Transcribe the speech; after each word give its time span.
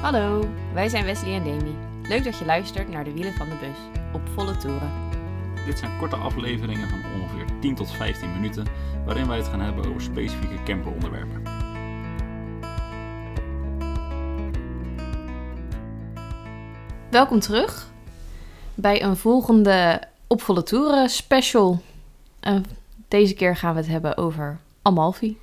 Hallo, 0.00 0.48
wij 0.74 0.88
zijn 0.88 1.04
Wesley 1.04 1.34
en 1.34 1.44
Demi. 1.44 1.76
Leuk 2.02 2.24
dat 2.24 2.38
je 2.38 2.44
luistert 2.44 2.88
naar 2.88 3.04
de 3.04 3.12
wielen 3.12 3.32
van 3.32 3.48
de 3.48 3.56
bus 3.60 4.02
op 4.12 4.28
volle 4.34 4.56
toeren. 4.56 4.92
Dit 5.66 5.78
zijn 5.78 5.98
korte 5.98 6.16
afleveringen 6.16 6.88
van 6.88 6.98
ongeveer 7.20 7.44
10 7.60 7.74
tot 7.74 7.90
15 7.90 8.32
minuten, 8.32 8.66
waarin 9.04 9.28
wij 9.28 9.36
het 9.36 9.46
gaan 9.46 9.60
hebben 9.60 9.88
over 9.88 10.00
specifieke 10.00 10.62
camperonderwerpen. 10.64 11.42
Welkom 17.10 17.40
terug 17.40 17.90
bij 18.74 19.02
een 19.02 19.16
volgende 19.16 20.02
op 20.26 20.42
volle 20.42 20.62
toeren 20.62 21.08
special. 21.08 21.82
Deze 23.08 23.34
keer 23.34 23.56
gaan 23.56 23.74
we 23.74 23.80
het 23.80 23.88
hebben 23.88 24.16
over 24.16 24.58
Amalfi. 24.82 25.38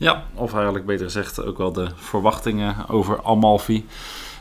Ja, 0.00 0.24
of 0.34 0.54
eigenlijk 0.54 0.86
beter 0.86 1.04
gezegd 1.04 1.44
ook 1.44 1.58
wel 1.58 1.72
de 1.72 1.88
verwachtingen 1.94 2.88
over 2.88 3.22
Amalfi. 3.22 3.86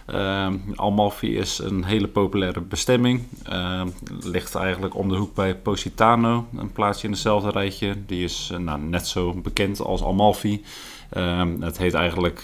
Uh, 0.09 0.47
Amalfi 0.75 1.37
is 1.37 1.59
een 1.59 1.83
hele 1.83 2.07
populaire 2.07 2.61
bestemming. 2.61 3.23
Uh, 3.49 3.81
ligt 4.23 4.55
eigenlijk 4.55 4.95
om 4.95 5.09
de 5.09 5.15
hoek 5.15 5.35
bij 5.35 5.55
Positano, 5.55 6.47
een 6.57 6.71
plaatsje 6.71 7.05
in 7.05 7.11
hetzelfde 7.11 7.49
rijtje. 7.49 7.95
Die 8.05 8.23
is 8.23 8.49
uh, 8.53 8.59
nou, 8.59 8.79
net 8.79 9.07
zo 9.07 9.33
bekend 9.33 9.81
als 9.81 10.03
Amalfi. 10.03 10.63
Ehm, 11.09 11.61
het 11.61 11.77
heet 11.77 11.93
eigenlijk, 11.93 12.43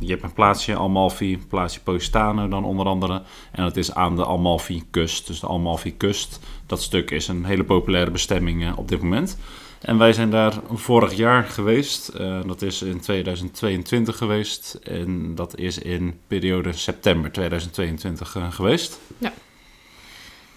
je 0.00 0.10
hebt 0.10 0.22
een 0.22 0.32
plaatsje 0.32 0.76
Amalfi, 0.76 1.38
plaatsje 1.48 1.80
Positano 1.80 2.48
dan 2.48 2.64
onder 2.64 2.86
andere. 2.86 3.22
En 3.52 3.64
het 3.64 3.76
is 3.76 3.94
aan 3.94 4.16
de 4.16 4.26
Amalfi-kust. 4.26 5.26
Dus 5.26 5.40
de 5.40 5.48
Amalfi-kust, 5.48 6.40
dat 6.66 6.82
stuk 6.82 7.10
is 7.10 7.28
een 7.28 7.44
hele 7.44 7.64
populaire 7.64 8.10
bestemming 8.10 8.64
eh, 8.64 8.78
op 8.78 8.88
dit 8.88 9.02
moment. 9.02 9.38
En 9.84 9.98
wij 9.98 10.12
zijn 10.12 10.30
daar 10.30 10.54
vorig 10.70 11.12
jaar 11.14 11.44
geweest. 11.44 12.10
Uh, 12.20 12.40
dat 12.46 12.62
is 12.62 12.82
in 12.82 13.00
2022 13.00 14.16
geweest. 14.16 14.74
En 14.74 15.34
dat 15.34 15.58
is 15.58 15.78
in 15.78 16.20
periode 16.26 16.72
september 16.72 17.32
2022 17.32 18.34
uh, 18.34 18.52
geweest. 18.52 19.00
Ja. 19.18 19.32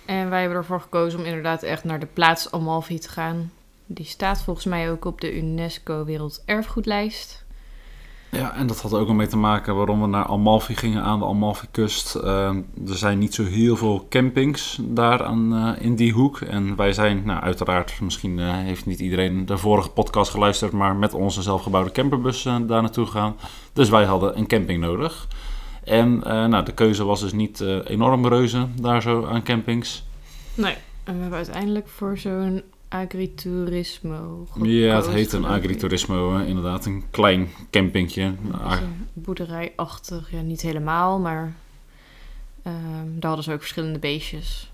En 0.05 0.29
wij 0.29 0.39
hebben 0.39 0.57
ervoor 0.57 0.81
gekozen 0.81 1.19
om 1.19 1.25
inderdaad 1.25 1.63
echt 1.63 1.83
naar 1.83 1.99
de 1.99 2.07
plaats 2.13 2.51
Amalfi 2.51 2.99
te 2.99 3.09
gaan. 3.09 3.51
Die 3.85 4.05
staat 4.05 4.41
volgens 4.41 4.65
mij 4.65 4.91
ook 4.91 5.05
op 5.05 5.21
de 5.21 5.37
UNESCO 5.37 6.05
Werelderfgoedlijst. 6.05 7.45
Ja, 8.31 8.55
en 8.55 8.67
dat 8.67 8.81
had 8.81 8.93
ook 8.93 9.09
mee 9.09 9.27
te 9.27 9.37
maken 9.37 9.75
waarom 9.75 10.01
we 10.01 10.07
naar 10.07 10.25
Amalfi 10.25 10.75
gingen 10.75 11.03
aan 11.03 11.19
de 11.19 11.25
Amalfi-kust. 11.25 12.15
Uh, 12.15 12.47
er 12.87 12.97
zijn 12.97 13.17
niet 13.17 13.33
zo 13.33 13.43
heel 13.43 13.75
veel 13.77 14.05
campings 14.09 14.79
daar 14.81 15.23
aan, 15.23 15.53
uh, 15.53 15.85
in 15.85 15.95
die 15.95 16.13
hoek. 16.13 16.39
En 16.39 16.75
wij 16.75 16.93
zijn, 16.93 17.21
nou 17.25 17.41
uiteraard, 17.41 18.01
misschien 18.01 18.37
uh, 18.37 18.53
heeft 18.53 18.85
niet 18.85 18.99
iedereen 18.99 19.45
de 19.45 19.57
vorige 19.57 19.89
podcast 19.89 20.31
geluisterd, 20.31 20.71
maar 20.71 20.95
met 20.95 21.13
onze 21.13 21.41
zelfgebouwde 21.41 21.91
camperbus 21.91 22.43
daar 22.43 22.61
naartoe 22.67 23.05
gegaan. 23.05 23.35
Dus 23.73 23.89
wij 23.89 24.03
hadden 24.03 24.37
een 24.37 24.47
camping 24.47 24.81
nodig. 24.81 25.27
En 25.83 26.19
nou, 26.49 26.65
de 26.65 26.73
keuze 26.73 27.03
was 27.05 27.19
dus 27.19 27.33
niet 27.33 27.59
enorm 27.85 28.27
reuze 28.27 28.67
daar 28.81 29.01
zo 29.01 29.25
aan 29.25 29.43
campings. 29.43 30.05
Nee, 30.53 30.75
en 31.03 31.13
we 31.13 31.19
hebben 31.19 31.37
uiteindelijk 31.37 31.87
voor 31.87 32.17
zo'n 32.17 32.63
agriturismo. 32.87 34.47
Ja, 34.61 34.95
het 34.95 35.07
heet 35.07 35.33
een 35.33 35.45
agriturismo, 35.45 36.37
inderdaad. 36.37 36.85
Een 36.85 37.03
klein 37.11 37.49
campingje. 37.69 38.33
Boerderijachtig, 39.13 40.31
ja, 40.31 40.41
niet 40.41 40.61
helemaal, 40.61 41.19
maar 41.19 41.53
uh, 42.67 42.73
daar 43.05 43.27
hadden 43.27 43.43
ze 43.43 43.53
ook 43.53 43.59
verschillende 43.59 43.99
beestjes. 43.99 44.71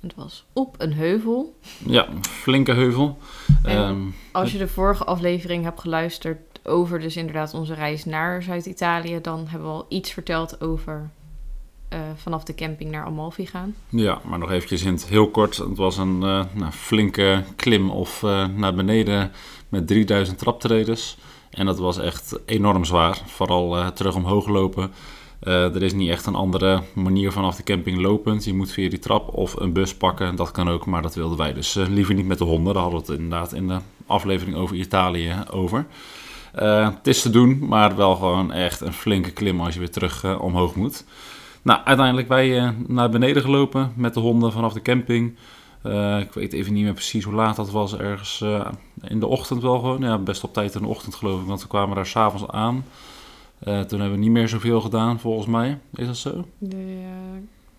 Het 0.00 0.14
was 0.14 0.44
op 0.52 0.74
een 0.78 0.92
heuvel. 0.92 1.58
Ja, 1.86 2.08
een 2.08 2.24
flinke 2.24 2.72
heuvel. 2.72 3.18
Um, 3.66 4.14
als 4.32 4.52
je 4.52 4.58
de 4.58 4.68
vorige 4.68 5.04
aflevering 5.04 5.64
hebt 5.64 5.80
geluisterd 5.80 6.38
over 6.62 7.00
dus 7.00 7.16
inderdaad 7.16 7.54
onze 7.54 7.74
reis 7.74 8.04
naar 8.04 8.42
Zuid-Italië, 8.42 9.20
dan 9.20 9.46
hebben 9.48 9.68
we 9.68 9.74
al 9.74 9.86
iets 9.88 10.12
verteld 10.12 10.60
over 10.60 11.10
uh, 11.92 11.98
vanaf 12.16 12.44
de 12.44 12.54
camping 12.54 12.90
naar 12.90 13.04
Amalfi 13.04 13.46
gaan. 13.46 13.74
Ja, 13.88 14.20
maar 14.24 14.38
nog 14.38 14.50
eventjes 14.50 14.82
in 14.82 14.92
het 14.92 15.06
heel 15.06 15.30
kort. 15.30 15.56
Het 15.56 15.76
was 15.76 15.96
een 15.96 16.14
uh, 16.14 16.44
nou, 16.52 16.72
flinke 16.72 17.44
klim 17.56 17.90
of 17.90 18.22
uh, 18.22 18.46
naar 18.46 18.74
beneden 18.74 19.32
met 19.68 19.86
3000 19.86 20.38
traptreders. 20.38 21.16
En 21.50 21.66
dat 21.66 21.78
was 21.78 21.98
echt 21.98 22.38
enorm 22.46 22.84
zwaar. 22.84 23.22
Vooral 23.26 23.92
terug 23.92 24.14
omhoog 24.14 24.48
lopen. 24.48 24.92
er 25.40 25.82
is 25.82 25.92
niet 25.92 26.10
echt 26.10 26.26
een 26.26 26.34
andere 26.34 26.82
manier 26.94 27.32
vanaf 27.32 27.56
de 27.56 27.62
camping 27.62 28.00
lopend. 28.00 28.44
Je 28.44 28.54
moet 28.54 28.72
via 28.72 28.88
die 28.88 28.98
trap 28.98 29.34
of 29.34 29.60
een 29.60 29.72
bus 29.72 29.94
pakken. 29.94 30.36
Dat 30.36 30.50
kan 30.50 30.68
ook, 30.68 30.86
maar 30.86 31.02
dat 31.02 31.14
wilden 31.14 31.38
wij 31.38 31.52
dus 31.52 31.74
liever 31.74 32.14
niet 32.14 32.26
met 32.26 32.38
de 32.38 32.44
honden. 32.44 32.74
Daar 32.74 32.82
hadden 32.82 33.00
we 33.00 33.12
het 33.12 33.20
inderdaad 33.20 33.52
in 33.52 33.68
de 33.68 33.78
aflevering 34.06 34.56
over 34.56 34.76
Italië 34.76 35.34
over. 35.50 35.86
het 36.92 37.06
is 37.06 37.22
te 37.22 37.30
doen, 37.30 37.58
maar 37.68 37.96
wel 37.96 38.14
gewoon 38.14 38.52
echt 38.52 38.80
een 38.80 38.92
flinke 38.92 39.30
klim 39.30 39.60
als 39.60 39.74
je 39.74 39.80
weer 39.80 39.90
terug 39.90 40.38
omhoog 40.38 40.74
moet. 40.74 41.04
Nou, 41.66 41.80
uiteindelijk 41.84 42.28
wij 42.28 42.48
uh, 42.48 42.68
naar 42.86 43.10
beneden 43.10 43.42
gelopen 43.42 43.92
met 43.96 44.14
de 44.14 44.20
honden 44.20 44.52
vanaf 44.52 44.72
de 44.72 44.82
camping. 44.82 45.36
Uh, 45.82 46.18
ik 46.18 46.32
weet 46.32 46.52
even 46.52 46.72
niet 46.72 46.84
meer 46.84 46.92
precies 46.92 47.24
hoe 47.24 47.34
laat 47.34 47.56
dat 47.56 47.70
was. 47.70 47.96
Ergens 47.96 48.40
uh, 48.40 48.66
in 49.02 49.20
de 49.20 49.26
ochtend 49.26 49.62
wel 49.62 49.78
gewoon. 49.78 50.00
Ja, 50.00 50.18
best 50.18 50.44
op 50.44 50.52
tijd 50.52 50.74
in 50.74 50.82
de 50.82 50.88
ochtend 50.88 51.14
geloof 51.14 51.40
ik. 51.40 51.46
Want 51.46 51.62
we 51.62 51.68
kwamen 51.68 51.96
daar 51.96 52.06
s'avonds 52.06 52.46
aan. 52.48 52.84
toen 53.64 54.00
hebben 54.00 54.10
we 54.10 54.16
niet 54.16 54.30
meer 54.30 54.48
zoveel 54.48 54.80
gedaan 54.80 55.20
volgens 55.20 55.46
mij. 55.46 55.78
Is 55.94 56.06
dat 56.06 56.16
zo? 56.16 56.44
De, 56.58 57.04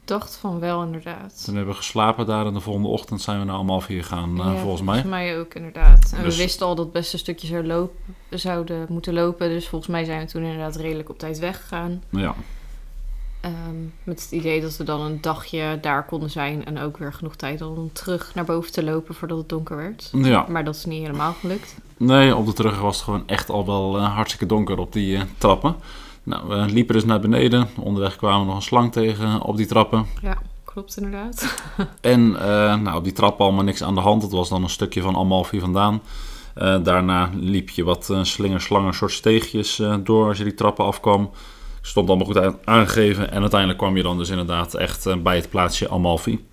dacht 0.06 0.36
van 0.36 0.60
wel 0.60 0.84
inderdaad. 0.84 1.44
Toen 1.46 1.56
hebben 1.56 1.74
we 1.74 1.80
geslapen 1.80 2.26
daar. 2.26 2.46
En 2.46 2.54
de 2.54 2.60
volgende 2.60 2.88
ochtend 2.88 3.22
zijn 3.22 3.40
we 3.40 3.46
naar 3.46 3.58
Amalfi 3.58 4.02
gegaan 4.02 4.36
ja, 4.36 4.56
volgens 4.56 4.82
mij. 4.82 5.02
Volgens 5.02 5.22
mij 5.22 5.40
ook 5.40 5.54
inderdaad. 5.54 6.12
En 6.16 6.24
dus... 6.24 6.36
we 6.36 6.44
wisten 6.44 6.66
al 6.66 6.76
dat 6.76 6.86
het 6.86 6.94
best 6.94 7.14
een 7.14 7.20
stukje 7.20 7.48
zou 7.48 7.68
lopen, 7.68 8.16
zouden 8.30 8.86
moeten 8.90 9.14
lopen. 9.14 9.50
Dus 9.50 9.68
volgens 9.68 9.92
mij 9.92 10.04
zijn 10.04 10.20
we 10.20 10.26
toen 10.26 10.44
inderdaad 10.44 10.76
redelijk 10.76 11.10
op 11.10 11.20
tijd 11.20 11.40
weggegaan. 11.40 12.04
Ja. 12.10 12.36
Um, 13.48 13.94
met 14.04 14.22
het 14.22 14.32
idee 14.32 14.62
dat 14.62 14.78
we 14.78 14.84
dan 14.84 15.02
een 15.02 15.22
dagje 15.22 15.78
daar 15.82 16.06
konden 16.06 16.30
zijn 16.30 16.66
en 16.66 16.80
ook 16.80 16.98
weer 16.98 17.14
genoeg 17.14 17.36
tijd 17.36 17.62
om 17.62 17.90
terug 17.94 18.32
naar 18.36 18.46
boven 18.46 18.72
te 18.72 18.84
lopen 18.84 19.16
voordat 19.16 19.38
het 19.38 19.50
donker 19.50 19.78
werd. 19.78 20.10
Ja. 20.14 20.46
Maar 20.50 20.64
dat 20.64 20.76
is 20.76 20.86
niet 20.86 21.02
helemaal 21.02 21.34
gelukt. 21.34 21.76
Nee, 21.98 22.36
op 22.36 22.46
de 22.46 22.54
terug 22.54 22.80
was 22.80 22.96
het 22.96 23.04
gewoon 23.04 23.24
echt 23.26 23.50
al 23.50 23.66
wel 23.66 23.98
uh, 23.98 24.16
hartstikke 24.16 24.46
donker 24.46 24.78
op 24.78 24.94
die 24.94 25.16
uh, 25.16 25.22
trappen. 25.38 25.76
Nou, 26.24 26.48
we 26.48 26.56
liepen 26.56 26.96
dus 26.96 27.06
naar 27.06 27.20
beneden. 27.20 27.68
Onderweg 27.80 28.16
kwamen 28.16 28.40
we 28.40 28.46
nog 28.46 28.56
een 28.56 28.62
slang 28.62 28.92
tegen 28.92 29.42
op 29.42 29.58
die 29.58 29.66
trappen. 29.66 30.06
Ja, 30.22 30.38
klopt 30.64 30.98
inderdaad. 30.98 31.56
en 32.02 32.30
uh, 32.32 32.40
nou, 32.76 32.98
op 32.98 33.04
die 33.04 33.14
trappen 33.14 33.46
allemaal 33.46 33.64
niks 33.64 33.84
aan 33.84 33.96
de 33.96 34.02
hand. 34.02 34.22
Het 34.22 34.32
was 34.32 34.50
dan 34.50 34.64
een 34.64 34.70
stukje 34.70 35.02
van 35.02 35.16
Amalfi 35.16 35.60
vandaan. 35.60 36.02
daarna 36.84 37.30
liep 37.34 37.70
je 37.70 37.84
wat 37.84 38.14
slingerslangen 38.22 38.94
soort 38.94 39.12
steegjes 39.12 39.82
door 40.04 40.28
als 40.28 40.38
je 40.38 40.44
die 40.44 40.54
trappen 40.54 40.86
afkwam 40.86 41.30
stond 41.88 42.10
allemaal 42.10 42.26
goed 42.26 42.66
aangegeven. 42.66 43.32
En 43.32 43.42
uiteindelijk 43.42 43.80
kwam 43.80 43.98
je 43.98 44.04
dan 44.04 44.18
dus 44.18 44.30
inderdaad 44.30 44.74
echt 44.74 45.06
eh, 45.06 45.18
bij 45.18 45.36
het 45.36 45.50
plaatsje 45.50 45.90
Amalfi. 45.90 46.46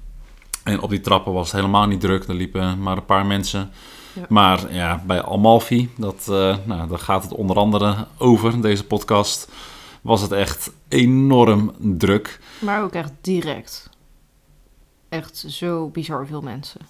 En 0.64 0.80
op 0.80 0.90
die 0.90 1.00
trappen 1.00 1.32
was 1.32 1.46
het 1.46 1.60
helemaal 1.60 1.86
niet 1.86 2.00
druk. 2.00 2.24
Er 2.24 2.34
liepen 2.34 2.82
maar 2.82 2.96
een 2.96 3.04
paar 3.04 3.26
mensen. 3.26 3.70
Ja. 4.12 4.26
Maar 4.28 4.72
ja, 4.72 5.02
bij 5.06 5.22
Amalfi, 5.22 5.90
dat, 5.96 6.26
uh, 6.30 6.56
nou, 6.64 6.88
daar 6.88 6.98
gaat 6.98 7.22
het 7.22 7.32
onder 7.32 7.56
andere 7.56 8.06
over, 8.18 8.60
deze 8.60 8.84
podcast, 8.84 9.52
was 10.00 10.20
het 10.20 10.32
echt 10.32 10.72
enorm 10.88 11.72
druk. 11.78 12.40
Maar 12.58 12.82
ook 12.82 12.92
echt 12.92 13.12
direct. 13.20 13.90
Echt 15.08 15.44
zo 15.48 15.88
bizar 15.88 16.26
veel 16.26 16.42
mensen. 16.42 16.80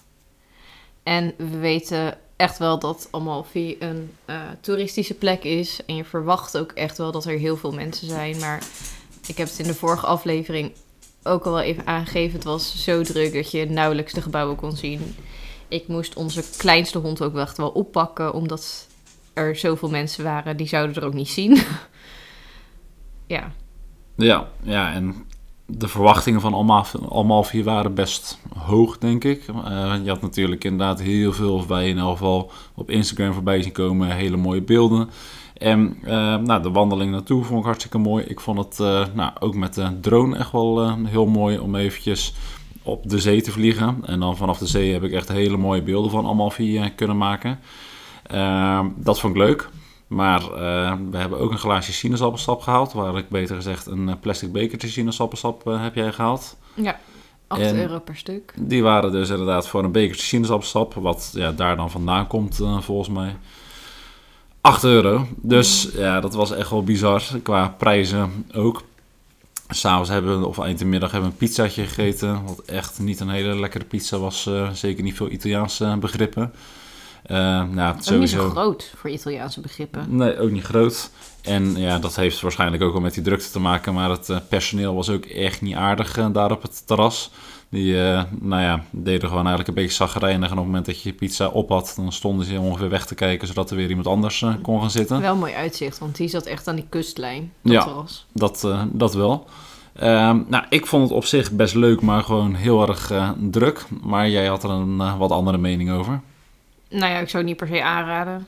En 1.03 1.35
we 1.37 1.59
weten 1.59 2.19
echt 2.45 2.59
wel 2.59 2.79
dat 2.79 3.09
Amalfi 3.11 3.77
een 3.79 4.13
uh, 4.27 4.37
toeristische 4.61 5.15
plek 5.15 5.45
is. 5.45 5.81
En 5.87 5.97
je 5.97 6.05
verwacht 6.05 6.59
ook 6.59 6.73
echt 6.73 6.99
wel 6.99 7.13
dat 7.13 7.25
er 7.25 7.39
heel 7.39 7.57
veel 7.57 7.73
mensen 7.73 8.09
zijn. 8.09 8.39
Maar 8.39 8.63
ik 9.27 9.37
heb 9.37 9.49
het 9.49 9.59
in 9.59 9.67
de 9.67 9.75
vorige 9.75 10.07
aflevering 10.07 10.73
ook 11.23 11.45
al 11.45 11.53
wel 11.53 11.61
even 11.61 11.87
aangegeven. 11.87 12.35
Het 12.35 12.45
was 12.45 12.83
zo 12.83 13.03
druk 13.03 13.33
dat 13.33 13.51
je 13.51 13.71
nauwelijks 13.71 14.13
de 14.13 14.23
gebouwen 14.23 14.57
kon 14.57 14.77
zien. 14.77 15.17
Ik 15.69 15.89
moest 15.89 16.15
onze 16.17 16.45
kleinste 16.57 16.99
hond 16.99 17.23
ook 17.23 17.37
echt 17.37 17.57
wel 17.57 17.71
oppakken. 17.71 18.33
Omdat 18.33 18.89
er 19.33 19.57
zoveel 19.57 19.91
mensen 19.91 20.25
waren. 20.25 20.57
Die 20.57 20.69
zouden 20.69 20.97
er 20.97 21.05
ook 21.05 21.15
niet 21.15 21.29
zien. 21.29 21.59
ja. 23.27 23.53
Ja, 24.17 24.49
ja, 24.63 24.93
en 24.93 25.27
de 25.67 25.89
verwachtingen 25.89 26.41
van 26.41 26.81
Amalfi 27.11 27.65
waren 27.65 27.95
best 27.95 28.39
hoog, 28.59 28.99
denk 28.99 29.25
ik. 29.25 29.47
Uh, 29.49 29.95
je 30.03 30.09
had 30.09 30.21
natuurlijk 30.21 30.65
inderdaad 30.65 31.01
heel 31.01 31.33
veel, 31.33 31.67
wij 31.67 31.89
in 31.89 31.99
elk 31.99 32.17
geval, 32.17 32.51
op 32.75 32.91
Instagram 32.91 33.33
voorbij 33.33 33.63
zien 33.63 33.73
komen. 33.73 34.11
Hele 34.11 34.37
mooie 34.37 34.63
beelden. 34.63 35.11
En 35.55 35.97
uh, 36.05 36.37
nou, 36.37 36.63
de 36.63 36.71
wandeling 36.71 37.11
naartoe 37.11 37.45
vond 37.45 37.59
ik 37.59 37.65
hartstikke 37.65 37.99
mooi. 37.99 38.25
Ik 38.25 38.41
vond 38.41 38.59
het 38.59 38.79
uh, 38.81 39.05
nou, 39.15 39.33
ook 39.41 39.55
met 39.55 39.75
de 39.75 40.01
drone 40.01 40.37
echt 40.37 40.53
wel 40.53 40.97
heel 41.05 41.27
mooi 41.27 41.59
om 41.59 41.75
eventjes 41.75 42.35
op 42.83 43.09
de 43.09 43.19
zee 43.19 43.43
te 43.43 43.51
vliegen. 43.51 43.99
En 44.07 44.21
dan 44.21 44.37
vanaf 44.37 44.59
de 44.59 44.67
zee 44.67 44.93
heb 44.93 45.03
ik 45.03 45.13
echt 45.13 45.29
hele 45.29 45.57
mooie 45.57 45.83
beelden 45.83 46.11
van 46.11 46.27
Amalfi 46.27 46.93
kunnen 46.97 47.17
maken. 47.17 47.59
dat 48.97 49.21
vond 49.21 49.35
ik 49.35 49.43
leuk. 49.43 49.69
Maar 50.15 50.43
uh, 50.43 50.95
we 51.11 51.17
hebben 51.17 51.39
ook 51.39 51.51
een 51.51 51.59
glaasje 51.59 51.93
sinaasappelsap 51.93 52.61
gehaald. 52.61 52.93
Waar 52.93 53.17
ik 53.17 53.29
beter 53.29 53.57
gezegd 53.57 53.87
een 53.87 54.09
eh, 54.09 54.15
plastic 54.21 54.53
bekertje 54.53 54.89
sinaasappelsap 54.89 55.69
uh, 55.69 55.83
heb 55.83 55.95
jij 55.95 56.13
gehaald. 56.13 56.57
Ja, 56.75 56.99
8 57.47 57.61
en 57.61 57.77
euro 57.77 57.99
per 57.99 58.17
stuk. 58.17 58.55
Die 58.57 58.83
waren 58.83 59.13
dus 59.13 59.29
inderdaad 59.29 59.69
voor 59.69 59.85
een 59.85 59.93
bekertje 59.93 60.27
sinaasappelsap. 60.27 60.95
Wat 60.95 61.31
ja, 61.35 61.53
daar 61.53 61.77
dan 61.77 61.91
vandaan 61.91 62.27
komt 62.27 62.61
uh, 62.61 62.81
volgens 62.81 63.09
mij. 63.09 63.37
8 64.61 64.85
euro. 64.85 65.27
Dus 65.37 65.93
mm. 65.93 66.01
ja, 66.01 66.21
dat 66.21 66.35
was 66.35 66.51
echt 66.51 66.71
wel 66.71 66.85
bizar. 66.85 67.23
Qua 67.43 67.75
prijzen 67.79 68.47
ook. 68.55 68.83
S'avonds 69.69 70.11
hebben 70.11 70.41
we, 70.41 70.47
of 70.47 70.59
eind 70.59 70.79
de 70.79 70.85
middag, 70.85 71.11
hebben 71.11 71.31
we 71.31 71.35
een 71.35 71.47
pizzaatje 71.47 71.85
gegeten. 71.85 72.45
Wat 72.45 72.63
echt 72.67 72.99
niet 72.99 73.21
een 73.21 73.29
hele 73.29 73.61
lekkere 73.61 73.85
pizza 73.85 74.19
was. 74.19 74.47
eh, 74.47 74.71
zeker 74.71 75.03
niet 75.03 75.17
veel 75.17 75.31
Italiaanse 75.31 75.97
begrippen. 76.01 76.53
Eh 77.25 77.37
nou, 77.65 77.89
Ook 77.89 77.95
niet 77.95 78.05
sowieso... 78.05 78.41
zo 78.41 78.51
groot 78.51 78.93
voor 78.97 79.11
Italiaanse 79.11 79.61
begrippen. 79.61 80.17
Nee, 80.17 80.39
ook 80.39 80.51
niet 80.51 80.65
groot. 80.65 81.11
En 81.43 81.77
ja, 81.77 81.99
dat 81.99 82.17
heeft 82.17 82.41
waarschijnlijk 82.41 82.83
ook 82.83 82.93
wel 82.93 83.01
met 83.01 83.15
die 83.15 83.23
drukte 83.23 83.51
te 83.51 83.61
maken. 83.61 83.95
Maar 83.95 84.11
het 84.11 84.29
eh, 84.29 84.37
personeel 84.49 84.95
was 84.95 85.11
ook 85.11 85.25
echt 85.25 85.61
niet 85.61 85.75
aardig 85.75 86.17
eh, 86.17 86.27
daar 86.33 86.51
op 86.51 86.63
het 86.63 86.87
terras. 86.87 87.31
Die, 87.69 88.03
eh, 88.03 88.23
nou 88.41 88.63
ja, 88.63 88.85
deden 88.91 89.29
gewoon 89.29 89.47
eigenlijk 89.47 89.69
een 89.69 89.75
beetje 89.75 89.97
zagrijnig. 89.97 90.47
En 90.47 90.53
op 90.53 90.59
het 90.59 90.67
moment 90.67 90.87
dat 90.87 91.03
je 91.03 91.09
je 91.09 91.15
pizza 91.15 91.49
op 91.49 91.69
had, 91.69 91.93
dan 91.97 92.13
stonden 92.13 92.47
ze 92.47 92.61
ongeveer 92.61 92.89
weg 92.89 93.07
te 93.07 93.15
kijken... 93.15 93.47
zodat 93.47 93.71
er 93.71 93.77
weer 93.77 93.89
iemand 93.89 94.07
anders 94.07 94.45
kon 94.63 94.81
gaan 94.81 94.91
zitten. 94.91 95.21
Wel 95.21 95.37
mooi 95.37 95.53
uitzicht, 95.53 95.99
want 95.99 96.17
die 96.17 96.29
zat 96.29 96.47
echt 96.47 96.69
aan 96.69 96.77
die 96.77 96.87
kustlijn. 96.89 97.53
Dat 97.63 97.73
Ja. 97.73 98.05
Dat, 98.33 98.69
dat 98.93 99.15
wel. 99.15 99.47
Ehm, 99.95 100.41
nou, 100.49 100.65
ik 100.69 100.87
vond 100.87 101.03
het 101.03 101.13
op 101.13 101.25
zich 101.25 101.53
best 101.53 101.75
leuk, 101.75 102.01
maar 102.01 102.23
gewoon 102.23 102.55
heel 102.55 102.89
erg 102.89 103.13
druk. 103.51 103.87
Maar 104.03 104.29
jij 104.29 104.47
had 104.47 104.65
er 104.65 104.71
een 104.71 105.19
wat 105.19 105.31
andere 105.31 105.59
mening 105.59 105.91
over. 105.91 106.21
Nou 106.95 107.13
ja, 107.13 107.19
ik 107.19 107.29
zou 107.29 107.43
het 107.43 107.47
niet 107.47 107.57
per 107.57 107.77
se 107.77 107.83
aanraden. 107.83 108.47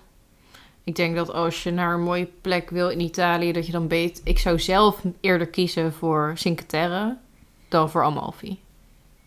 Ik 0.84 0.96
denk 0.96 1.16
dat 1.16 1.32
als 1.32 1.62
je 1.62 1.70
naar 1.70 1.94
een 1.94 2.02
mooie 2.02 2.28
plek 2.40 2.70
wil 2.70 2.88
in 2.88 3.00
Italië, 3.00 3.52
dat 3.52 3.66
je 3.66 3.72
dan 3.72 3.88
beet. 3.88 4.20
Ik 4.24 4.38
zou 4.38 4.58
zelf 4.58 5.02
eerder 5.20 5.46
kiezen 5.46 5.92
voor 5.92 6.32
Cinque 6.34 6.66
Terre 6.66 7.16
dan 7.68 7.90
voor 7.90 8.04
Amalfi. 8.04 8.58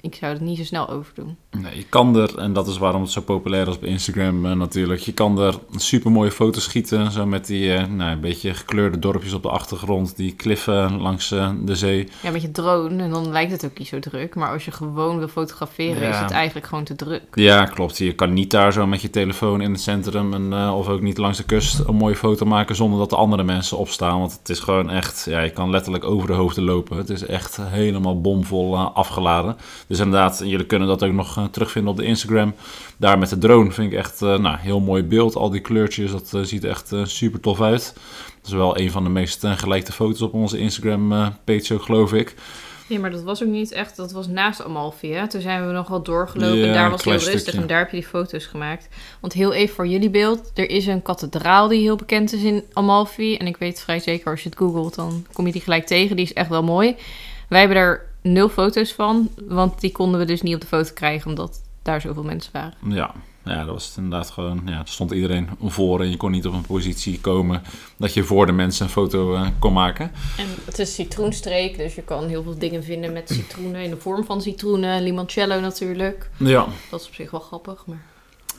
Ik 0.02 0.16
zou 0.16 0.34
het 0.34 0.42
niet 0.42 0.58
zo 0.58 0.64
snel 0.64 0.90
overdoen. 0.90 1.38
Nee, 1.52 1.76
je 1.76 1.86
kan 1.90 2.16
er, 2.16 2.38
en 2.38 2.54
dat 2.54 2.68
is 2.68 2.78
waarom 2.78 3.02
het 3.02 3.12
zo 3.12 3.22
populair 3.22 3.68
is 3.68 3.76
op 3.76 3.84
Instagram 3.84 4.46
eh, 4.46 4.52
natuurlijk. 4.52 5.00
Je 5.02 5.14
kan 5.14 5.40
er 5.40 5.56
super 5.76 6.12
mooie 6.12 6.32
foto's 6.32 6.64
schieten. 6.64 7.12
Zo 7.12 7.26
met 7.26 7.46
die 7.46 7.74
eh, 7.74 7.88
nou, 7.88 8.12
een 8.12 8.20
beetje 8.20 8.54
gekleurde 8.54 9.00
dorpjes 9.00 9.34
op 9.34 9.42
de 9.42 9.50
achtergrond. 9.50 10.16
Die 10.16 10.36
kliffen 10.36 11.02
langs 11.02 11.32
eh, 11.32 11.52
de 11.62 11.76
zee. 11.76 12.08
Ja, 12.24 12.32
met 12.32 12.42
je 12.42 12.52
drone 12.52 13.04
en 13.04 13.10
dan 13.10 13.32
lijkt 13.32 13.52
het 13.52 13.66
ook 13.66 13.78
niet 13.78 13.88
zo 13.88 14.00
druk. 14.00 14.36
Maar 14.36 14.52
als 14.52 14.66
je 14.66 14.72
gewoon 14.72 15.18
wil 15.18 15.28
fotograferen, 15.28 16.02
Ja. 16.02 16.10
is 16.10 16.20
het 16.20 16.32
eigenlijk 16.32 16.68
gewoon 16.68 16.84
te 16.84 16.96
druk. 16.96 17.24
Ja, 17.34 17.66
klopt. 17.66 17.98
Je 17.98 18.14
kan 18.14 18.34
niet 18.34 18.52
daar 18.52 18.74
zo 18.74 18.88
met 18.88 19.02
je 19.02 19.10
telefoon 19.10 19.62
in 19.62 19.72
het 19.72 19.82
centrum. 19.82 20.34
En, 20.34 20.70
of 20.72 20.88
ook 20.88 21.02
niet 21.02 21.18
langs 21.18 21.38
de 21.38 21.44
kust 21.44 21.80
een 21.80 21.96
mooie 21.96 22.16
foto 22.16 22.46
maken 22.46 22.76
zonder 22.76 23.00
dat 23.00 23.10
de 23.10 23.16
andere 23.16 23.44
mensen 23.44 23.78
opstaan. 23.78 24.20
Want 24.20 24.38
het 24.40 24.50
is 24.50 24.60
gewoon 24.60 24.90
echt, 24.90 25.26
ja, 25.30 25.40
je 25.40 25.50
kan 25.50 25.70
letterlijk 25.70 26.04
over 26.04 26.28
de 26.28 26.34
hoofden 26.34 26.64
lopen. 26.64 26.98
Het 26.98 27.10
is 27.10 27.26
echt 27.26 27.58
helemaal 27.62 28.22
bomvol 28.22 28.78
afgeladen. 28.78 29.58
Dus 29.90 30.00
inderdaad, 30.00 30.42
jullie 30.46 30.66
kunnen 30.66 30.88
dat 30.88 31.04
ook 31.04 31.14
nog 31.14 31.38
eh, 31.38 31.46
terugvinden 31.46 31.92
op 31.92 31.98
de 31.98 32.06
Instagram. 32.06 32.54
Daar 32.98 33.18
met 33.20 33.30
de 33.30 33.38
drone 33.38 33.72
vind 33.72 33.92
ik 33.92 33.98
echt 33.98 34.22
een 34.22 34.42
nou, 34.42 34.58
heel 34.60 34.80
mooi 34.80 35.04
beeld. 35.04 35.36
Al 35.36 35.50
die 35.50 35.62
kleurtjes, 35.62 36.12
dat 36.12 36.34
eh, 36.34 36.42
ziet 36.42 36.64
echt 36.64 36.92
eh, 36.92 37.06
super 37.06 37.40
tof 37.40 37.62
uit. 37.62 37.94
Dat 38.42 38.52
is 38.52 38.58
wel 38.58 38.80
een 38.80 38.92
van 38.92 39.04
de 39.04 39.10
meest 39.10 39.44
eh, 39.44 39.58
gelijkte 39.58 39.92
foto's 39.92 40.22
op 40.22 40.34
onze 40.34 40.58
Instagram 40.58 41.14
eh, 41.14 41.28
page 41.44 41.74
ook, 41.74 41.82
geloof 41.82 42.14
ik. 42.14 42.36
Ja, 42.88 43.00
maar 43.00 43.12
dat 43.12 43.24
was 43.24 43.44
ook 43.44 43.50
niet 43.50 43.72
echt. 43.72 43.96
Dat 43.96 44.12
was 44.12 44.28
naast 44.28 44.64
Amalfi. 44.64 45.14
Hè? 45.14 45.28
Toen 45.28 45.42
zijn 45.42 45.68
we 45.68 45.74
nog 45.74 45.88
wel 45.88 46.04
doorgelopen. 46.04 46.58
Ja, 46.58 46.68
en 46.68 46.74
daar 46.74 46.90
was 46.90 47.04
heel 47.04 47.14
rustig. 47.14 47.40
stukje. 47.40 47.62
En 47.62 47.68
daar 47.68 47.80
heb 47.80 47.90
je 47.90 47.98
die 47.98 48.06
foto's 48.06 48.46
gemaakt. 48.46 48.90
Want 49.20 49.34
heel 49.34 49.54
even 49.54 49.76
voor 49.76 49.88
jullie 49.88 50.10
beeld. 50.10 50.52
Er 50.54 50.70
is 50.70 50.88
een 50.88 51.02
kathedraal 51.02 51.68
die 51.68 51.82
heel 51.82 51.96
bekend 51.96 52.34
is 52.34 52.44
in 52.44 52.64
Amalfi. 52.74 53.38
En 53.38 53.48
ik 53.48 53.58
weet 53.58 53.82
vrij 53.82 54.00
zeker 54.00 54.32
als 54.32 54.44
je 54.44 54.50
het 54.50 54.58
googelt, 54.58 54.96
dan 54.96 55.26
kom 55.34 55.46
je 55.46 55.52
die 55.52 55.62
gelijk 55.62 55.86
tegen. 55.86 56.16
Die 56.16 56.26
is 56.26 56.34
echt 56.34 56.50
wel 56.50 56.64
mooi. 56.64 56.96
Wij 57.50 57.60
hebben 57.60 57.78
er 57.78 58.09
nul 58.34 58.50
foto's 58.50 58.94
van. 58.94 59.30
Want 59.48 59.82
die 59.82 59.92
konden 59.92 60.20
we 60.20 60.26
dus 60.26 60.42
niet 60.42 60.56
op 60.56 60.62
de 60.62 60.68
foto 60.68 60.94
krijgen. 60.94 61.30
Omdat 61.30 61.62
daar 61.82 62.02
zoveel 62.02 62.24
mensen 62.24 62.52
waren. 62.54 62.74
Ja, 62.88 63.14
ja, 63.44 63.64
dat 63.66 63.74
was 63.74 63.88
het 63.88 63.98
inderdaad 63.98 64.30
gewoon. 64.30 64.62
Ja, 64.66 64.80
er 64.80 64.88
stond 64.88 65.12
iedereen 65.12 65.50
voor 65.64 66.02
en 66.02 66.10
je 66.10 66.18
kon 66.18 66.32
niet 66.32 66.46
op 66.48 66.54
een 66.54 66.66
positie 66.66 67.20
komen 67.20 67.62
dat 67.98 68.14
je 68.14 68.24
voor 68.24 68.46
de 68.46 68.52
mensen 68.52 68.86
een 68.86 68.92
foto 68.92 69.34
eh, 69.34 69.48
kon 69.60 69.74
maken. 69.74 70.12
En 70.38 70.46
het 70.66 70.80
is 70.80 70.94
citroenstreek. 70.94 71.78
Dus 71.78 71.96
je 71.96 72.02
kan 72.02 72.28
heel 72.28 72.44
veel 72.44 72.58
dingen 72.58 72.84
vinden 72.84 73.14
met 73.14 73.30
citroenen. 73.30 73.84
In 73.84 73.90
de 73.90 73.98
vorm 73.98 74.26
van 74.26 74.42
citroenen. 74.42 75.04
Limoncello 75.04 75.60
natuurlijk. 75.60 76.30
Ja, 76.38 76.68
Dat 76.90 77.02
is 77.02 77.08
op 77.08 77.14
zich 77.14 77.32
wel 77.32 77.40
grappig. 77.40 77.86
Maar... 77.86 78.02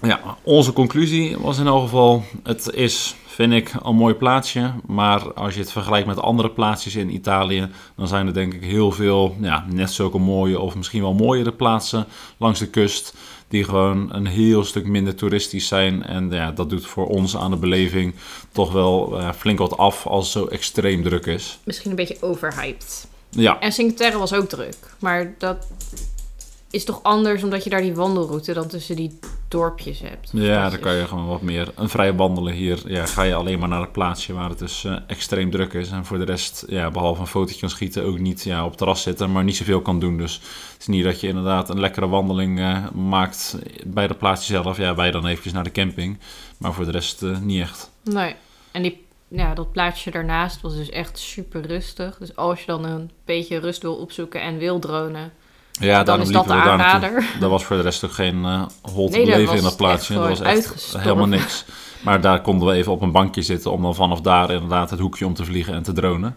ja, 0.02 0.36
onze 0.42 0.72
conclusie 0.72 1.38
was 1.38 1.58
in 1.58 1.66
elk 1.66 1.82
geval: 1.82 2.24
het 2.42 2.70
is, 2.72 3.14
vind 3.26 3.52
ik, 3.52 3.72
een 3.82 3.94
mooi 3.94 4.14
plaatsje. 4.14 4.72
Maar 4.86 5.32
als 5.32 5.54
je 5.54 5.60
het 5.60 5.72
vergelijkt 5.72 6.06
met 6.06 6.20
andere 6.20 6.50
plaatsjes 6.50 6.94
in 6.94 7.14
Italië, 7.14 7.68
dan 7.96 8.08
zijn 8.08 8.26
er 8.26 8.34
denk 8.34 8.54
ik 8.54 8.62
heel 8.62 8.92
veel, 8.92 9.36
ja, 9.40 9.66
net 9.68 9.90
zulke 9.90 10.18
mooie 10.18 10.60
of 10.60 10.74
misschien 10.74 11.02
wel 11.02 11.14
mooiere 11.14 11.52
plaatsen 11.52 12.06
langs 12.36 12.58
de 12.58 12.68
kust. 12.68 13.14
Die 13.48 13.64
gewoon 13.64 14.14
een 14.14 14.26
heel 14.26 14.64
stuk 14.64 14.86
minder 14.86 15.14
toeristisch 15.14 15.66
zijn. 15.66 16.04
En 16.04 16.30
ja, 16.30 16.50
dat 16.50 16.70
doet 16.70 16.86
voor 16.86 17.06
ons 17.06 17.36
aan 17.36 17.50
de 17.50 17.56
beleving 17.56 18.14
toch 18.52 18.72
wel 18.72 19.18
eh, 19.18 19.32
flink 19.32 19.58
wat 19.58 19.76
af 19.76 20.06
als 20.06 20.24
het 20.24 20.32
zo 20.32 20.46
extreem 20.46 21.02
druk 21.02 21.26
is. 21.26 21.58
Misschien 21.64 21.90
een 21.90 21.96
beetje 21.96 22.16
overhyped. 22.20 23.08
Ja, 23.30 23.60
En 23.60 23.72
Cinque 23.72 23.94
Terre 23.94 24.18
was 24.18 24.32
ook 24.32 24.48
druk. 24.48 24.76
Maar 24.98 25.34
dat 25.38 25.66
is 26.70 26.84
toch 26.84 27.02
anders 27.02 27.42
omdat 27.42 27.64
je 27.64 27.70
daar 27.70 27.80
die 27.80 27.94
wandelroute 27.94 28.52
dan 28.52 28.68
tussen 28.68 28.96
die 28.96 29.18
dorpjes 29.48 30.00
hebt. 30.00 30.30
Ja, 30.32 30.70
dan 30.70 30.78
kan 30.78 30.94
je 30.94 31.06
gewoon 31.06 31.26
wat 31.26 31.42
meer 31.42 31.72
een 31.74 31.88
vrij 31.88 32.14
wandelen 32.14 32.52
hier. 32.52 32.82
Ja, 32.86 33.06
ga 33.06 33.22
je 33.22 33.34
alleen 33.34 33.58
maar 33.58 33.68
naar 33.68 33.80
het 33.80 33.92
plaatsje 33.92 34.32
waar 34.32 34.48
het 34.48 34.58
dus 34.58 34.84
eh, 34.84 34.96
extreem 35.06 35.50
druk 35.50 35.72
is. 35.72 35.90
En 35.90 36.04
voor 36.04 36.18
de 36.18 36.24
rest, 36.24 36.64
ja, 36.68 36.90
behalve 36.90 37.20
een 37.20 37.26
fotootje 37.26 37.60
kan 37.60 37.70
schieten, 37.70 38.04
ook 38.04 38.18
niet 38.18 38.42
ja, 38.42 38.62
op 38.62 38.68
het 38.68 38.78
terras 38.78 39.02
zitten, 39.02 39.32
maar 39.32 39.44
niet 39.44 39.56
zoveel 39.56 39.80
kan 39.80 40.00
doen. 40.00 40.16
Dus 40.16 40.34
het 40.72 40.80
is 40.80 40.86
niet 40.86 41.04
dat 41.04 41.20
je 41.20 41.28
inderdaad 41.28 41.68
een 41.68 41.80
lekkere 41.80 42.08
wandeling 42.08 42.58
eh, 42.58 42.90
maakt 42.90 43.58
bij 43.86 44.04
het 44.04 44.18
plaatsje 44.18 44.52
zelf. 44.52 44.76
Ja, 44.76 44.94
wij 44.94 45.10
dan 45.10 45.26
eventjes 45.26 45.52
naar 45.52 45.64
de 45.64 45.72
camping. 45.72 46.18
Maar 46.58 46.72
voor 46.72 46.84
de 46.84 46.90
rest 46.90 47.22
eh, 47.22 47.38
niet 47.38 47.60
echt. 47.60 47.90
Nee. 48.02 48.34
En 48.70 48.82
die, 48.82 49.06
ja, 49.28 49.54
dat 49.54 49.72
plaatsje 49.72 50.10
daarnaast 50.10 50.60
was 50.60 50.76
dus 50.76 50.90
echt 50.90 51.18
super 51.18 51.66
rustig. 51.66 52.18
Dus 52.18 52.36
als 52.36 52.60
je 52.60 52.66
dan 52.66 52.84
een 52.84 53.10
beetje 53.24 53.58
rust 53.58 53.82
wil 53.82 53.94
opzoeken 53.94 54.42
en 54.42 54.58
wil 54.58 54.78
dronen, 54.78 55.32
Ja, 55.72 55.96
dan 55.96 56.04
daarom 56.04 56.26
is 56.26 56.32
dat 56.32 56.44
de 56.46 56.52
liepen 56.52 56.70
we 56.72 56.78
daar 56.78 57.00
naartoe. 57.00 57.48
was 57.48 57.64
voor 57.64 57.76
de 57.76 57.82
rest 57.82 58.04
ook 58.04 58.12
geen 58.12 58.44
eh 58.44 58.62
hol 58.82 59.08
te 59.08 59.16
Nee, 59.16 59.26
dat 59.26 59.34
beleven 59.34 59.56
in 59.56 59.62
dat 59.62 59.76
plaatsje. 59.76 60.14
Dat 60.14 60.28
was 60.28 60.40
echt 60.40 60.48
uitgestorven. 60.48 61.00
helemaal 61.00 61.28
niks. 61.28 61.64
Maar 62.02 62.20
daar 62.20 62.40
konden 62.40 62.68
we 62.68 62.74
even 62.74 62.92
op 62.92 63.02
een 63.02 63.12
bankje 63.12 63.42
zitten 63.42 63.72
om 63.72 63.82
dan 63.82 63.94
vanaf 63.94 64.20
daar 64.20 64.50
inderdaad 64.50 64.90
het 64.90 64.98
hoekje 65.00 65.26
om 65.26 65.34
te 65.34 65.44
vliegen 65.44 65.74
en 65.74 65.82
te 65.82 65.92
dronen. 65.92 66.36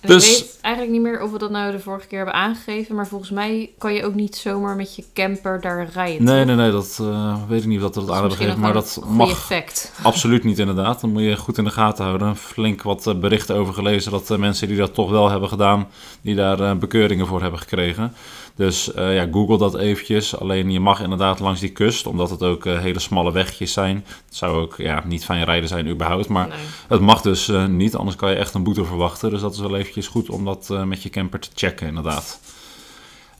Dus- 0.00 0.38
Ik 0.38 0.44
weet 0.44 0.58
eigenlijk 0.60 0.94
niet 0.94 1.02
meer 1.02 1.22
of 1.22 1.30
we 1.30 1.38
dat 1.38 1.50
nou 1.50 1.72
de 1.72 1.78
vorige 1.78 2.06
keer 2.06 2.16
hebben 2.16 2.36
aangegeven. 2.36 2.94
Maar 2.94 3.06
volgens 3.06 3.30
mij 3.30 3.70
kan 3.78 3.94
je 3.94 4.04
ook 4.04 4.14
niet 4.14 4.36
zomaar 4.36 4.76
met 4.76 4.96
je 4.96 5.04
camper 5.14 5.60
daar 5.60 5.88
rijden. 5.92 6.24
Nee, 6.24 6.36
toch? 6.36 6.46
nee, 6.46 6.56
nee, 6.56 6.70
dat 6.70 6.98
eh, 7.00 7.36
weet 7.48 7.62
ik 7.62 7.68
niet 7.68 7.82
of 7.82 7.82
dat 7.82 7.94
het 7.94 8.08
aan 8.08 8.12
hebben 8.12 8.36
gegeven, 8.36 8.60
maar 8.60 8.72
dat 8.72 9.00
mag 9.06 9.30
effect. 9.30 9.92
absoluut 10.02 10.44
niet 10.44 10.58
inderdaad. 10.58 11.00
Dan 11.00 11.10
moet 11.12 11.22
je 11.22 11.36
goed 11.36 11.58
in 11.58 11.64
de 11.64 11.70
gaten 11.70 12.04
houden. 12.04 12.36
Flink 12.36 12.82
wat 12.82 13.06
eh, 13.06 13.14
berichten 13.14 13.56
over 13.56 13.74
gelezen 13.74 14.10
dat 14.10 14.26
de 14.26 14.38
mensen 14.38 14.68
die 14.68 14.76
dat 14.76 14.94
toch 14.94 15.10
wel 15.10 15.30
hebben 15.30 15.48
gedaan, 15.48 15.88
die 16.20 16.34
daar 16.34 16.60
eh, 16.60 16.74
bekeuringen 16.74 17.26
voor 17.26 17.40
hebben 17.42 17.60
gekregen. 17.60 18.14
Dus 18.60 18.92
eh, 18.92 19.14
ja, 19.14 19.28
google 19.30 19.58
dat 19.58 19.76
eventjes. 19.76 20.36
Alleen 20.36 20.70
je 20.70 20.80
mag 20.80 21.00
inderdaad 21.00 21.40
langs 21.40 21.60
die 21.60 21.70
kust, 21.70 22.06
omdat 22.06 22.30
het 22.30 22.42
ook 22.42 22.66
eh, 22.66 22.78
hele 22.78 22.98
smalle 22.98 23.32
wegjes 23.32 23.72
zijn. 23.72 24.04
Het 24.26 24.36
zou 24.36 24.60
ook 24.60 24.74
ja, 24.76 25.02
niet 25.06 25.24
fijn 25.24 25.44
rijden 25.44 25.68
zijn 25.68 25.88
überhaupt, 25.88 26.28
maar 26.28 26.48
Nee. 26.48 26.58
het 26.88 27.00
mag 27.00 27.20
dus 27.20 27.48
eh, 27.48 27.66
niet, 27.66 27.96
anders 27.96 28.16
kan 28.16 28.30
je 28.30 28.36
echt 28.36 28.54
een 28.54 28.62
boete 28.62 28.84
verwachten. 28.84 29.30
Dus 29.30 29.40
dat 29.40 29.52
is 29.52 29.60
wel 29.60 29.76
eventjes 29.76 30.06
goed 30.06 30.30
om 30.30 30.44
dat 30.44 30.68
met 30.84 31.02
je 31.02 31.10
camper 31.10 31.40
te 31.40 31.48
checken 31.54 31.86
inderdaad. 31.86 32.40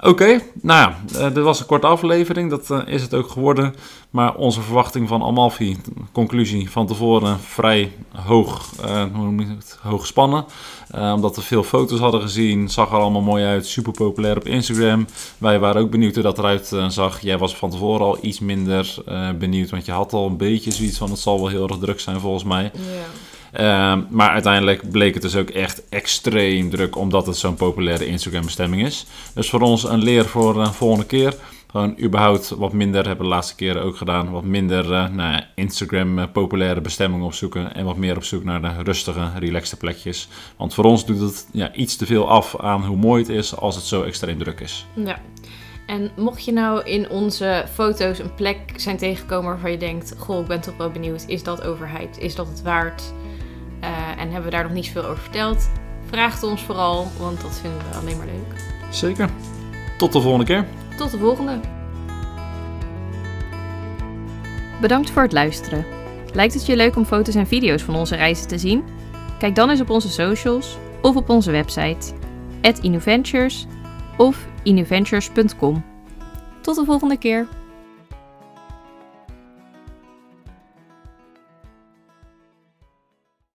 Oké, 0.02 0.40
nou 0.62 0.90
ja, 0.90 0.98
eh, 1.18 1.34
dit 1.34 1.44
was 1.44 1.60
een 1.60 1.66
korte 1.66 1.86
aflevering, 1.86 2.50
dat 2.50 2.70
eh, 2.70 2.78
is 2.86 3.02
het 3.02 3.14
ook 3.14 3.28
geworden. 3.28 3.74
Maar 4.10 4.34
onze 4.34 4.60
verwachting 4.60 5.08
van 5.08 5.22
Amalfi, 5.22 5.76
conclusie 6.12 6.70
van 6.70 6.86
tevoren, 6.86 7.40
vrij 7.40 7.92
hoog, 8.12 8.72
eh, 8.82 9.04
hoe 9.14 9.44
het, 9.44 9.78
hoog 9.82 10.00
gespannen. 10.00 10.44
Eh, 10.90 11.12
omdat 11.14 11.36
we 11.36 11.42
veel 11.42 11.62
foto's 11.62 11.98
hadden 11.98 12.20
gezien, 12.20 12.68
zag 12.68 12.90
er 12.90 12.98
allemaal 12.98 13.20
mooi 13.20 13.44
uit, 13.44 13.66
super 13.66 13.92
populair 13.92 14.36
op 14.36 14.46
Instagram. 14.46 15.06
Wij 15.38 15.58
waren 15.58 15.82
ook 15.82 15.90
benieuwd 15.90 16.14
hoe 16.14 16.22
dat 16.22 16.38
eruit 16.38 16.76
zag. 16.88 17.20
Jij 17.20 17.38
was 17.38 17.56
van 17.56 17.70
tevoren 17.70 18.06
al 18.06 18.18
iets 18.20 18.40
minder 18.40 18.94
benieuwd, 19.38 19.70
want 19.70 19.84
je 19.84 19.92
had 19.92 20.12
al 20.12 20.26
een 20.26 20.36
beetje 20.36 20.70
zoiets 20.70 20.98
van 20.98 21.10
het 21.10 21.18
zal 21.18 21.40
wel 21.40 21.48
heel 21.48 21.68
erg 21.68 21.78
druk 21.78 22.00
zijn 22.00 22.20
volgens 22.20 22.44
mij. 22.44 22.62
Ja. 22.62 23.29
Ehm, 23.52 24.02
maar 24.10 24.30
uiteindelijk 24.30 24.90
bleek 24.90 25.14
het 25.14 25.22
dus 25.22 25.36
ook 25.36 25.50
echt 25.50 25.88
extreem 25.88 26.70
druk, 26.70 26.96
omdat 26.96 27.26
het 27.26 27.36
zo'n 27.36 27.54
populaire 27.54 28.06
Instagram-bestemming 28.06 28.86
is. 28.86 29.06
Dus 29.34 29.50
voor 29.50 29.60
ons 29.60 29.84
een 29.84 30.02
leer 30.02 30.24
voor 30.24 30.54
de 30.54 30.72
volgende 30.72 31.06
keer. 31.06 31.34
Gewoon 31.70 31.96
überhaupt 32.00 32.48
wat 32.48 32.72
minder, 32.72 33.06
hebben 33.06 33.24
we 33.24 33.30
de 33.30 33.36
laatste 33.36 33.54
keren 33.54 33.82
ook 33.82 33.96
gedaan, 33.96 34.30
wat 34.30 34.44
minder 34.44 34.84
eh, 34.84 35.08
nou 35.08 35.32
ja, 35.32 35.46
Instagram-populaire 35.54 36.80
bestemmingen 36.80 37.26
opzoeken. 37.26 37.74
En 37.74 37.84
wat 37.84 37.96
meer 37.96 38.16
op 38.16 38.24
zoek 38.24 38.44
naar 38.44 38.62
de 38.62 38.82
rustige, 38.82 39.30
relaxte 39.38 39.76
plekjes. 39.76 40.28
Want 40.56 40.74
voor 40.74 40.84
ons 40.84 41.06
doet 41.06 41.20
het 41.20 41.48
ja, 41.52 41.72
iets 41.74 41.96
te 41.96 42.06
veel 42.06 42.28
af 42.28 42.60
aan 42.60 42.84
hoe 42.84 42.96
mooi 42.96 43.22
het 43.22 43.32
is 43.32 43.56
als 43.56 43.74
het 43.74 43.84
zo 43.84 44.02
extreem 44.02 44.38
druk 44.38 44.60
is. 44.60 44.86
Ja. 44.94 45.20
En 45.86 46.10
mocht 46.16 46.44
je 46.44 46.52
nou 46.52 46.84
in 46.84 47.10
onze 47.10 47.64
foto's 47.72 48.18
een 48.18 48.34
plek 48.34 48.58
zijn 48.76 48.96
tegengekomen 48.96 49.50
waarvan 49.50 49.70
je 49.70 49.76
denkt: 49.76 50.14
Goh, 50.18 50.40
ik 50.40 50.46
ben 50.46 50.60
toch 50.60 50.76
wel 50.76 50.90
benieuwd, 50.90 51.24
is 51.26 51.42
dat 51.42 51.62
overhyped? 51.62 52.18
Is 52.18 52.34
dat 52.34 52.48
het 52.48 52.62
waard? 52.62 53.02
Eh, 53.80 53.88
en 54.10 54.30
hebben 54.30 54.44
we 54.44 54.50
daar 54.50 54.62
nog 54.62 54.72
niet 54.72 54.86
zoveel 54.86 55.04
over 55.04 55.22
verteld? 55.22 55.70
Vraag 56.06 56.34
het 56.34 56.42
ons 56.42 56.62
vooral, 56.62 57.06
want 57.18 57.40
dat 57.40 57.58
vinden 57.60 57.78
we 57.78 57.96
alleen 57.96 58.16
maar 58.16 58.26
leuk. 58.26 58.64
Zeker. 58.90 59.28
Tot 59.98 60.12
de 60.12 60.20
volgende 60.20 60.46
keer. 60.46 60.66
Tot 60.96 61.10
de 61.10 61.18
volgende. 61.18 61.60
Bedankt 64.80 65.10
voor 65.10 65.22
het 65.22 65.32
luisteren. 65.32 65.84
Lijkt 66.32 66.54
het 66.54 66.66
je 66.66 66.76
leuk 66.76 66.96
om 66.96 67.04
foto's 67.04 67.34
en 67.34 67.46
video's 67.46 67.82
van 67.82 67.94
onze 67.94 68.16
reizen 68.16 68.48
te 68.48 68.58
zien? 68.58 68.84
Kijk 69.38 69.54
dan 69.54 69.70
eens 69.70 69.80
op 69.80 69.90
onze 69.90 70.08
socials 70.08 70.76
of 71.02 71.16
op 71.16 71.28
onze 71.28 71.50
website. 71.50 72.12
Innoventures 72.80 73.66
of 74.16 74.46
innoventures.com. 74.62 75.84
Tot 76.60 76.76
de 76.76 76.84
volgende 76.84 77.16
keer! 77.16 77.46